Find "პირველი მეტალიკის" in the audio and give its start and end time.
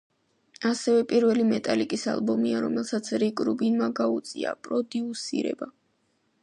1.11-2.05